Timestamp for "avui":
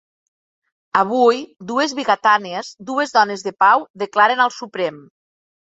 1.01-1.43